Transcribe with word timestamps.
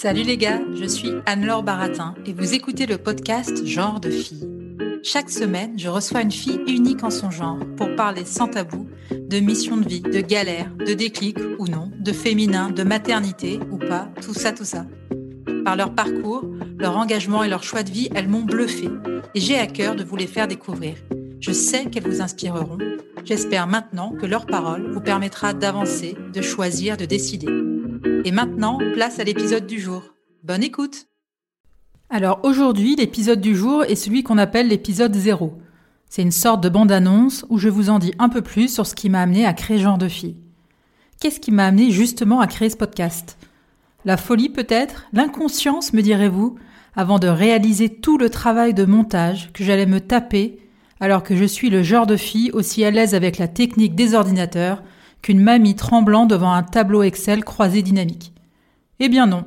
Salut 0.00 0.22
les 0.22 0.36
gars, 0.36 0.60
je 0.76 0.84
suis 0.84 1.10
Anne-Laure 1.26 1.64
Baratin 1.64 2.14
et 2.24 2.32
vous 2.32 2.54
écoutez 2.54 2.86
le 2.86 2.98
podcast 2.98 3.66
Genre 3.66 3.98
de 3.98 4.10
fille. 4.10 4.48
Chaque 5.02 5.28
semaine, 5.28 5.76
je 5.76 5.88
reçois 5.88 6.22
une 6.22 6.30
fille 6.30 6.60
unique 6.68 7.02
en 7.02 7.10
son 7.10 7.32
genre 7.32 7.58
pour 7.76 7.96
parler 7.96 8.24
sans 8.24 8.46
tabou 8.46 8.86
de 9.10 9.40
mission 9.40 9.76
de 9.76 9.88
vie, 9.88 10.00
de 10.00 10.20
galère, 10.20 10.70
de 10.76 10.94
déclic 10.94 11.38
ou 11.58 11.66
non, 11.66 11.90
de 11.98 12.12
féminin, 12.12 12.70
de 12.70 12.84
maternité 12.84 13.58
ou 13.72 13.78
pas, 13.78 14.08
tout 14.22 14.34
ça, 14.34 14.52
tout 14.52 14.64
ça. 14.64 14.86
Par 15.64 15.74
leur 15.74 15.92
parcours, 15.92 16.44
leur 16.78 16.96
engagement 16.96 17.42
et 17.42 17.48
leur 17.48 17.64
choix 17.64 17.82
de 17.82 17.90
vie, 17.90 18.08
elles 18.14 18.28
m'ont 18.28 18.44
bluffé 18.44 18.88
et 19.34 19.40
j'ai 19.40 19.58
à 19.58 19.66
cœur 19.66 19.96
de 19.96 20.04
vous 20.04 20.14
les 20.14 20.28
faire 20.28 20.46
découvrir. 20.46 20.94
Je 21.40 21.50
sais 21.50 21.86
qu'elles 21.86 22.08
vous 22.08 22.22
inspireront. 22.22 22.78
J'espère 23.24 23.66
maintenant 23.66 24.12
que 24.12 24.26
leur 24.26 24.46
parole 24.46 24.92
vous 24.92 25.00
permettra 25.00 25.54
d'avancer, 25.54 26.16
de 26.32 26.40
choisir, 26.40 26.96
de 26.96 27.04
décider. 27.04 27.67
Et 28.24 28.32
maintenant, 28.32 28.78
place 28.94 29.18
à 29.18 29.24
l'épisode 29.24 29.66
du 29.66 29.80
jour. 29.80 30.02
Bonne 30.42 30.62
écoute 30.62 31.06
Alors 32.10 32.40
aujourd'hui, 32.42 32.96
l'épisode 32.96 33.40
du 33.40 33.54
jour 33.54 33.84
est 33.84 33.94
celui 33.94 34.22
qu'on 34.22 34.38
appelle 34.38 34.68
l'épisode 34.68 35.14
0. 35.14 35.52
C'est 36.08 36.22
une 36.22 36.32
sorte 36.32 36.62
de 36.62 36.68
bande-annonce 36.68 37.44
où 37.48 37.58
je 37.58 37.68
vous 37.68 37.90
en 37.90 37.98
dis 37.98 38.12
un 38.18 38.28
peu 38.28 38.42
plus 38.42 38.72
sur 38.72 38.86
ce 38.86 38.94
qui 38.94 39.10
m'a 39.10 39.22
amené 39.22 39.44
à 39.44 39.52
créer 39.52 39.78
Genre 39.78 39.98
de 39.98 40.08
Fille. 40.08 40.36
Qu'est-ce 41.20 41.40
qui 41.40 41.52
m'a 41.52 41.66
amené 41.66 41.90
justement 41.90 42.40
à 42.40 42.46
créer 42.46 42.70
ce 42.70 42.76
podcast? 42.76 43.38
La 44.04 44.16
folie 44.16 44.48
peut-être? 44.48 45.06
L'inconscience, 45.12 45.92
me 45.92 46.02
direz-vous? 46.02 46.56
Avant 46.96 47.18
de 47.18 47.28
réaliser 47.28 47.88
tout 47.88 48.18
le 48.18 48.30
travail 48.30 48.74
de 48.74 48.84
montage 48.84 49.50
que 49.52 49.64
j'allais 49.64 49.86
me 49.86 50.00
taper 50.00 50.58
alors 51.00 51.22
que 51.22 51.36
je 51.36 51.44
suis 51.44 51.70
le 51.70 51.82
genre 51.82 52.06
de 52.06 52.16
fille 52.16 52.50
aussi 52.52 52.84
à 52.84 52.90
l'aise 52.90 53.14
avec 53.14 53.38
la 53.38 53.48
technique 53.48 53.94
des 53.94 54.14
ordinateurs 54.14 54.82
qu'une 55.22 55.40
mamie 55.40 55.74
tremblant 55.74 56.26
devant 56.26 56.52
un 56.52 56.62
tableau 56.62 57.02
Excel 57.02 57.44
croisé 57.44 57.82
dynamique. 57.82 58.32
Eh 59.00 59.08
bien 59.08 59.26
non. 59.26 59.44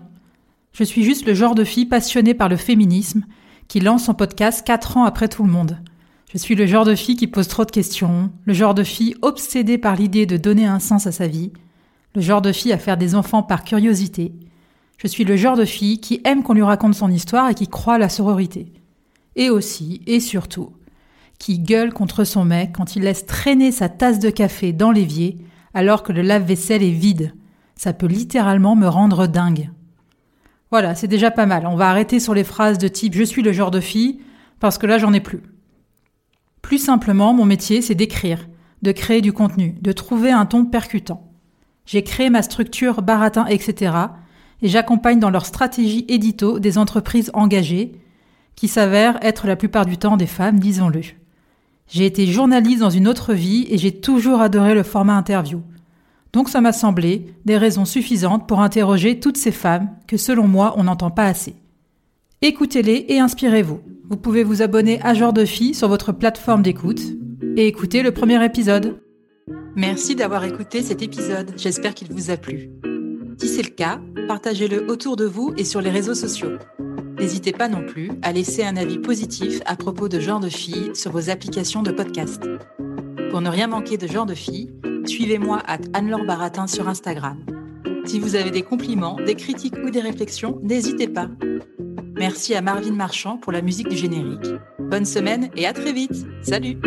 Je 0.73 0.83
suis 0.83 1.03
juste 1.03 1.25
le 1.25 1.33
genre 1.33 1.55
de 1.55 1.63
fille 1.63 1.85
passionnée 1.85 2.33
par 2.33 2.49
le 2.49 2.57
féminisme 2.57 3.25
qui 3.67 3.79
lance 3.79 4.05
son 4.05 4.13
podcast 4.13 4.65
quatre 4.65 4.97
ans 4.97 5.03
après 5.03 5.27
tout 5.27 5.43
le 5.43 5.51
monde. 5.51 5.79
Je 6.31 6.37
suis 6.37 6.55
le 6.55 6.65
genre 6.65 6.85
de 6.85 6.95
fille 6.95 7.17
qui 7.17 7.27
pose 7.27 7.49
trop 7.49 7.65
de 7.65 7.71
questions, 7.71 8.31
le 8.45 8.53
genre 8.53 8.73
de 8.73 8.83
fille 8.83 9.15
obsédée 9.21 9.77
par 9.77 9.95
l'idée 9.95 10.25
de 10.25 10.37
donner 10.37 10.65
un 10.65 10.79
sens 10.79 11.07
à 11.07 11.11
sa 11.11 11.27
vie, 11.27 11.51
le 12.15 12.21
genre 12.21 12.41
de 12.41 12.53
fille 12.53 12.71
à 12.71 12.77
faire 12.77 12.97
des 12.97 13.15
enfants 13.15 13.43
par 13.43 13.65
curiosité. 13.65 14.33
Je 14.97 15.07
suis 15.07 15.25
le 15.25 15.35
genre 15.35 15.57
de 15.57 15.65
fille 15.65 15.99
qui 15.99 16.21
aime 16.23 16.43
qu'on 16.43 16.53
lui 16.53 16.63
raconte 16.63 16.95
son 16.95 17.09
histoire 17.09 17.49
et 17.49 17.55
qui 17.55 17.67
croit 17.67 17.95
à 17.95 17.97
la 17.97 18.07
sororité. 18.07 18.71
Et 19.35 19.49
aussi, 19.49 20.01
et 20.05 20.19
surtout, 20.19 20.73
qui 21.39 21.59
gueule 21.59 21.93
contre 21.93 22.23
son 22.23 22.45
mec 22.45 22.73
quand 22.73 22.95
il 22.95 23.03
laisse 23.03 23.25
traîner 23.25 23.71
sa 23.71 23.89
tasse 23.89 24.19
de 24.19 24.29
café 24.29 24.73
dans 24.73 24.91
l'évier 24.91 25.37
alors 25.73 26.03
que 26.03 26.11
le 26.11 26.21
lave-vaisselle 26.21 26.83
est 26.83 26.91
vide. 26.91 27.33
Ça 27.75 27.93
peut 27.93 28.07
littéralement 28.07 28.75
me 28.75 28.87
rendre 28.87 29.27
dingue. 29.27 29.69
Voilà, 30.69 30.95
c'est 30.95 31.07
déjà 31.07 31.31
pas 31.31 31.45
mal. 31.45 31.67
On 31.67 31.75
va 31.75 31.89
arrêter 31.89 32.19
sur 32.19 32.33
les 32.33 32.43
phrases 32.43 32.77
de 32.77 32.87
type 32.87 33.13
je 33.15 33.23
suis 33.23 33.41
le 33.41 33.51
genre 33.51 33.71
de 33.71 33.79
fille, 33.79 34.21
parce 34.59 34.77
que 34.77 34.87
là 34.87 34.97
j'en 34.97 35.13
ai 35.13 35.19
plus. 35.19 35.41
Plus 36.61 36.77
simplement, 36.77 37.33
mon 37.33 37.45
métier, 37.45 37.81
c'est 37.81 37.95
d'écrire, 37.95 38.47
de 38.81 38.91
créer 38.91 39.21
du 39.21 39.33
contenu, 39.33 39.75
de 39.81 39.91
trouver 39.91 40.31
un 40.31 40.45
ton 40.45 40.65
percutant. 40.65 41.29
J'ai 41.85 42.03
créé 42.03 42.29
ma 42.29 42.41
structure 42.41 43.01
baratin, 43.01 43.45
etc. 43.47 43.95
et 44.61 44.69
j'accompagne 44.69 45.19
dans 45.19 45.29
leur 45.29 45.45
stratégie 45.45 46.05
édito 46.07 46.59
des 46.59 46.77
entreprises 46.77 47.31
engagées, 47.33 47.93
qui 48.55 48.67
s'avèrent 48.67 49.17
être 49.23 49.47
la 49.47 49.55
plupart 49.55 49.85
du 49.85 49.97
temps 49.97 50.17
des 50.17 50.27
femmes, 50.27 50.59
disons-le. 50.59 51.01
J'ai 51.87 52.05
été 52.05 52.25
journaliste 52.25 52.79
dans 52.79 52.89
une 52.89 53.07
autre 53.07 53.33
vie 53.33 53.67
et 53.69 53.77
j'ai 53.77 53.91
toujours 53.91 54.41
adoré 54.41 54.73
le 54.73 54.83
format 54.83 55.17
interview. 55.17 55.61
Donc 56.33 56.49
ça 56.49 56.61
m'a 56.61 56.71
semblé 56.71 57.33
des 57.45 57.57
raisons 57.57 57.85
suffisantes 57.85 58.47
pour 58.47 58.61
interroger 58.61 59.19
toutes 59.19 59.37
ces 59.37 59.51
femmes 59.51 59.89
que 60.07 60.17
selon 60.17 60.47
moi 60.47 60.75
on 60.77 60.85
n'entend 60.85 61.11
pas 61.11 61.25
assez. 61.25 61.55
Écoutez-les 62.41 63.05
et 63.09 63.19
inspirez-vous. 63.19 63.81
Vous 64.09 64.17
pouvez 64.17 64.43
vous 64.43 64.61
abonner 64.61 65.01
à 65.03 65.13
Genre 65.13 65.33
de 65.33 65.45
Fille 65.45 65.73
sur 65.73 65.87
votre 65.87 66.11
plateforme 66.11 66.61
d'écoute 66.63 67.01
et 67.55 67.67
écouter 67.67 68.01
le 68.01 68.11
premier 68.11 68.43
épisode. 68.43 68.99
Merci 69.75 70.15
d'avoir 70.15 70.43
écouté 70.43 70.81
cet 70.81 71.01
épisode, 71.01 71.53
j'espère 71.57 71.93
qu'il 71.93 72.11
vous 72.11 72.29
a 72.29 72.37
plu. 72.37 72.71
Si 73.37 73.47
c'est 73.47 73.63
le 73.63 73.69
cas, 73.69 73.99
partagez-le 74.27 74.89
autour 74.89 75.15
de 75.15 75.25
vous 75.25 75.53
et 75.57 75.63
sur 75.63 75.81
les 75.81 75.89
réseaux 75.89 76.13
sociaux. 76.13 76.57
N'hésitez 77.21 77.51
pas 77.51 77.67
non 77.67 77.85
plus 77.85 78.09
à 78.23 78.31
laisser 78.31 78.63
un 78.63 78.75
avis 78.75 78.97
positif 78.97 79.61
à 79.67 79.75
propos 79.75 80.09
de 80.09 80.19
Genre 80.19 80.39
de 80.39 80.49
Filles 80.49 80.89
sur 80.95 81.11
vos 81.11 81.29
applications 81.29 81.83
de 81.83 81.91
podcast. 81.91 82.41
Pour 83.29 83.41
ne 83.41 83.49
rien 83.49 83.67
manquer 83.67 83.95
de 83.95 84.07
Genre 84.07 84.25
de 84.25 84.33
Filles, 84.33 84.71
suivez-moi 85.05 85.61
à 85.67 85.77
Anne-Laure 85.93 86.25
Baratin 86.25 86.65
sur 86.65 86.89
Instagram. 86.89 87.37
Si 88.05 88.19
vous 88.19 88.35
avez 88.35 88.49
des 88.49 88.63
compliments, 88.63 89.17
des 89.23 89.35
critiques 89.35 89.77
ou 89.85 89.91
des 89.91 90.01
réflexions, 90.01 90.57
n'hésitez 90.63 91.07
pas. 91.07 91.29
Merci 92.15 92.55
à 92.55 92.61
Marvin 92.61 92.93
Marchand 92.93 93.37
pour 93.37 93.51
la 93.51 93.61
musique 93.61 93.89
du 93.89 93.97
générique. 93.97 94.55
Bonne 94.79 95.05
semaine 95.05 95.51
et 95.55 95.67
à 95.67 95.73
très 95.73 95.93
vite. 95.93 96.25
Salut 96.41 96.79